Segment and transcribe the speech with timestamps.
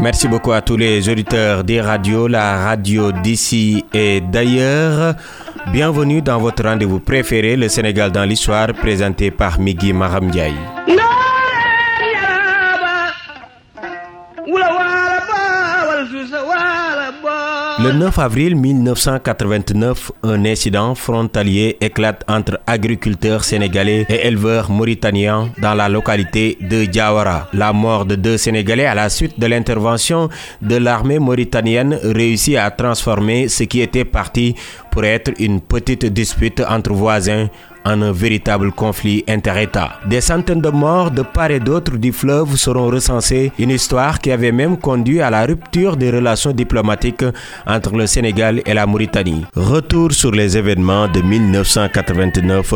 [0.00, 5.14] Merci beaucoup à tous les auditeurs des radios, la radio d'ici et d'ailleurs.
[5.72, 10.54] Bienvenue dans votre rendez-vous préféré, le Sénégal dans l'histoire, présenté par Migui Maramdiaye.
[17.82, 25.72] Le 9 avril 1989, un incident frontalier éclate entre agriculteurs sénégalais et éleveurs mauritaniens dans
[25.72, 27.48] la localité de Diawara.
[27.54, 30.28] La mort de deux Sénégalais à la suite de l'intervention
[30.60, 34.54] de l'armée mauritanienne réussit à transformer ce qui était parti
[34.90, 37.48] pour être une petite dispute entre voisins
[37.84, 39.98] en un véritable conflit inter-États.
[40.06, 44.30] Des centaines de morts de part et d'autre du fleuve seront recensés, une histoire qui
[44.32, 47.24] avait même conduit à la rupture des relations diplomatiques
[47.66, 49.46] entre le Sénégal et la Mauritanie.
[49.54, 52.74] Retour sur les événements de 1989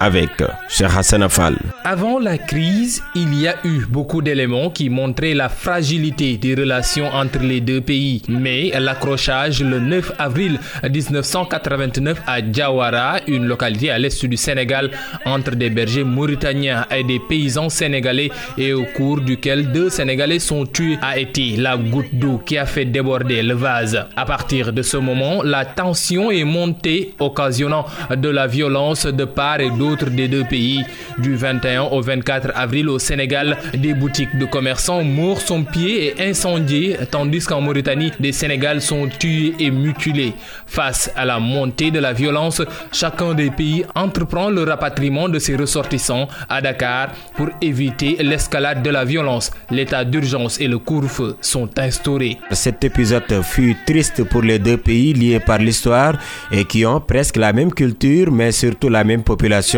[0.00, 0.30] avec
[0.68, 1.56] Cheikh Hassan Afal.
[1.84, 7.06] Avant la crise, il y a eu beaucoup d'éléments qui montraient la fragilité des relations
[7.12, 8.22] entre les deux pays.
[8.28, 14.90] Mais l'accrochage le 9 avril 1989 à Diawara, une localité à l'est du Sénégal,
[15.24, 20.66] entre des bergers mauritaniens et des paysans sénégalais et au cours duquel deux Sénégalais sont
[20.66, 24.04] tués, a été la goutte d'eau qui a fait déborder le vase.
[24.16, 29.60] À partir de ce moment, la tension est montée, occasionnant de la violence de part
[29.60, 30.84] et d'autre des deux pays.
[31.18, 36.28] Du 21 au 24 avril au Sénégal, des boutiques de commerçants mourent son pied et
[36.30, 40.32] incendiées, tandis qu'en Mauritanie, des Sénégal sont tués et mutilés.
[40.66, 45.56] Face à la montée de la violence, chacun des pays entreprend le rapatriement de ses
[45.56, 49.50] ressortissants à Dakar pour éviter l'escalade de la violence.
[49.70, 52.38] L'état d'urgence et le couvre-feu sont instaurés.
[52.50, 56.14] Cet épisode fut triste pour les deux pays liés par l'histoire
[56.50, 59.73] et qui ont presque la même culture mais surtout la même population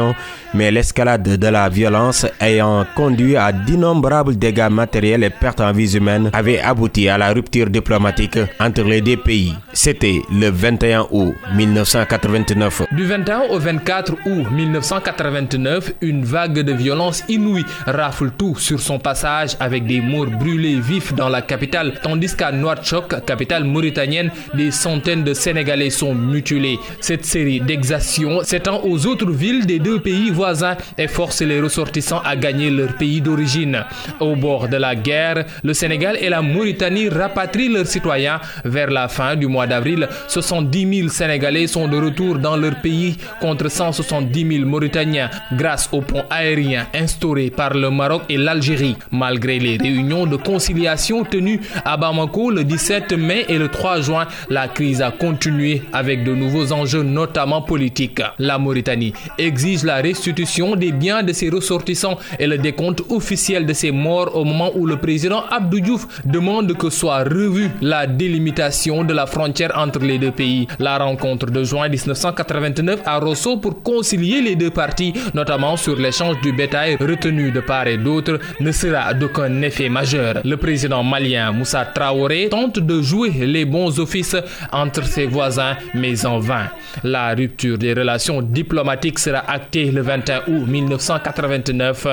[0.54, 5.96] mais l'escalade de la violence ayant conduit à d'innombrables dégâts matériels et pertes en vies
[5.96, 9.54] humaines avait abouti à la rupture diplomatique entre les deux pays.
[9.72, 12.82] C'était le 21 août 1989.
[12.92, 18.98] Du 21 au 24 août 1989, une vague de violence inouïe rafle tout sur son
[18.98, 24.70] passage avec des morts brûlés vifs dans la capitale, tandis qu'à Nouakchott, capitale mauritanienne, des
[24.70, 26.78] centaines de Sénégalais sont mutilés.
[27.00, 32.20] Cette série d'exactions s'étend aux autres villes des deux pays voisins et force les ressortissants
[32.24, 33.84] à gagner leur pays d'origine.
[34.18, 38.40] Au bord de la guerre, le Sénégal et la Mauritanie rapatrient leurs citoyens.
[38.64, 43.16] Vers la fin du mois d'avril, 70 000 Sénégalais sont de retour dans leur pays
[43.40, 48.96] contre 170 000 Mauritaniens grâce au pont aérien instauré par le Maroc et l'Algérie.
[49.12, 54.26] Malgré les réunions de conciliation tenues à Bamako le 17 mai et le 3 juin,
[54.50, 58.22] la crise a continué avec de nouveaux enjeux, notamment politiques.
[58.40, 63.72] La Mauritanie exige la restitution des biens de ses ressortissants et le décompte officiel de
[63.72, 69.04] ses morts au moment où le président Abdou Diouf demande que soit revue la délimitation
[69.04, 70.66] de la frontière entre les deux pays.
[70.78, 76.40] La rencontre de juin 1989 à Rosso pour concilier les deux parties, notamment sur l'échange
[76.42, 80.40] du bétail retenu de part et d'autre, ne sera d'aucun effet majeur.
[80.44, 84.36] Le président malien Moussa Traoré tente de jouer les bons offices
[84.72, 86.68] entre ses voisins, mais en vain.
[87.04, 89.42] La rupture des relations diplomatiques sera
[89.74, 92.06] le 21 août 1989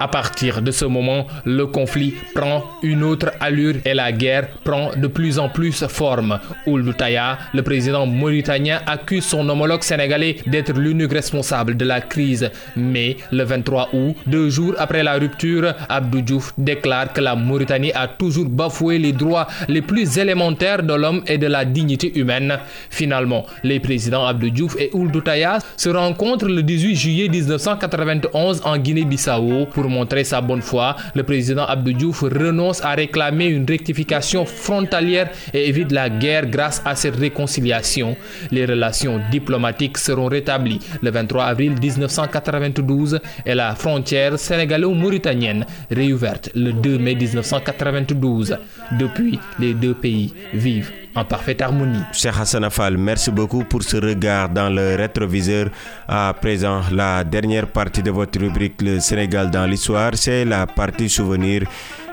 [0.00, 4.90] À partir de ce moment, le conflit prend une autre allure et la guerre prend
[4.96, 6.38] de plus en plus forme.
[6.66, 12.50] Ould Taya, le président mauritanien, accuse son homologue sénégalais d'être l'unique responsable de la crise.
[12.76, 17.92] Mais le 23 août, deux jours après la rupture, Abdou Diouf déclare que la Mauritanie
[17.92, 22.58] a toujours bafoué les droits les plus élémentaires de l'homme et de la dignité humaine.
[22.90, 28.71] Finalement, les présidents Abdou Diouf et Ould Taya se rencontrent le 18 juillet 1991 en
[28.78, 29.66] Guinée-Bissau.
[29.72, 35.30] Pour montrer sa bonne foi, le président Abdou Diouf renonce à réclamer une rectification frontalière
[35.52, 38.16] et évite la guerre grâce à cette réconciliation.
[38.50, 46.72] Les relations diplomatiques seront rétablies le 23 avril 1992 et la frontière sénégalo-mauritanienne réouverte le
[46.72, 48.56] 2 mai 1992.
[48.98, 52.02] Depuis, les deux pays vivent en parfaite harmonie.
[52.12, 55.68] Cheikh Hassan Afal, merci beaucoup pour ce regard dans le rétroviseur.
[56.08, 61.08] À présent, la dernière partie de votre rubrique Le Sénégal dans l'histoire, c'est la partie
[61.08, 61.62] souvenir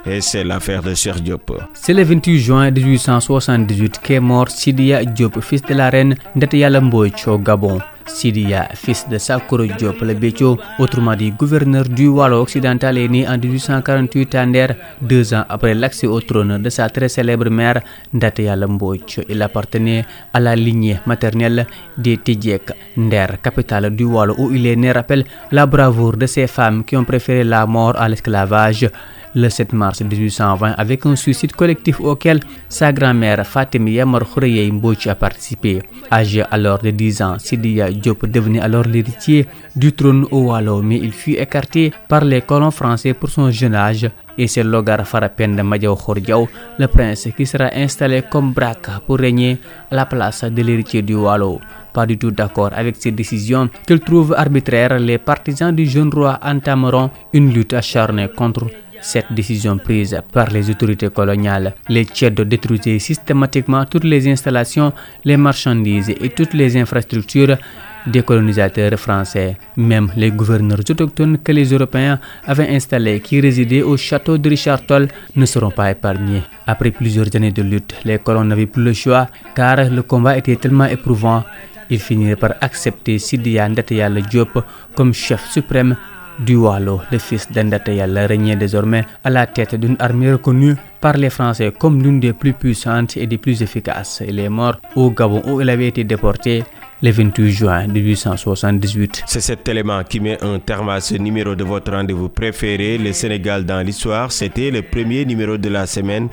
[0.06, 1.52] et c'est l'affaire de Cheikh Diop.
[1.74, 6.82] C'est le 28 juin 1878 qu'est mort Sidia Diop, fils de la reine Ndeteyala
[7.28, 7.80] au Gabon.
[8.10, 13.28] Sidia, fils de Sakuro Diop le Bécho, autrement dit gouverneur du Wallo occidental, est né
[13.28, 17.82] en 1848 à Nder, deux ans après l'accès au trône de sa très célèbre mère
[18.14, 19.20] Ndateya Mbouch.
[19.30, 21.68] Il appartenait à la lignée maternelle
[21.98, 26.48] des Tidjek, Nder, capitale du Wallo, où il est né, rappelle la bravoure de ces
[26.48, 28.90] femmes qui ont préféré la mort à l'esclavage.
[29.36, 35.08] Le 7 mars 1820 avec un suicide collectif auquel sa grand-mère Fatim Yamar Khoureyey Mbouch
[35.08, 35.82] a participé.
[36.12, 40.98] Âgé alors de 10 ans, Sidiya Diop devenait alors l'héritier du trône au Wallo, mais
[40.98, 45.64] il fut écarté par les colons français pour son jeune âge et c'est Logar Farapenda
[45.64, 46.48] Madiaw Khordiaw,
[46.78, 49.58] le prince qui sera installé comme braque pour régner
[49.92, 51.60] à la place de l'héritier du Wallo.
[51.92, 56.40] Pas du tout d'accord avec ces décisions qu'il trouve arbitraires, les partisans du jeune roi
[56.42, 58.68] entameront une lutte acharnée contre
[59.02, 61.76] cette décision prise par les autorités coloniales.
[61.88, 64.94] Les Tchèdes détruisaient systématiquement toutes les installations,
[65.24, 67.58] les marchandises et toutes les infrastructures
[68.06, 69.58] des colonisateurs français.
[69.78, 74.86] Même les gouverneurs autochtones que les Européens avaient installés qui résidaient au château de Richard
[74.86, 76.44] Toll ne seront pas épargnés.
[76.66, 80.56] Après plusieurs années de lutte, les colons n'avaient plus le choix car le combat était
[80.56, 81.44] tellement éprouvant.
[81.90, 84.64] Ils finirent par accepter Sidiya Ndateyala Diop
[84.96, 85.96] comme chef suprême
[86.40, 91.30] du Wallo, le fils d'Andateyala régnait désormais à la tête d'une armée reconnue par les
[91.30, 94.24] Français comme l'une des plus puissantes et des plus efficaces.
[94.28, 96.64] Il est mort au Gabon où il avait été déporté
[97.02, 99.24] le 28 juin 1878.
[99.26, 103.14] C'est cet élément qui met un terme à ce numéro de votre rendez-vous préféré, le
[103.14, 104.32] Sénégal dans l'histoire.
[104.32, 106.28] C'était le premier numéro de la semaine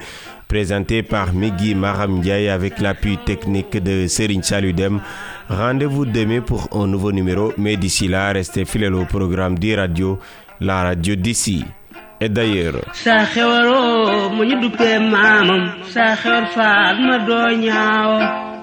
[0.49, 5.01] présenté par Migui Maram Ndiaye avec l'appui technique de Serine Chaludem.
[5.49, 10.19] Rendez-vous demain pour un nouveau numéro, mais d'ici là, restez fidèles au programme d'e-radio,
[10.61, 11.65] la radio d'ici.
[12.21, 12.81] Et d'ailleurs.
[12.95, 18.56] sa xewaro mu ñu duppee maamam sa xewar faat ma doo ñaaw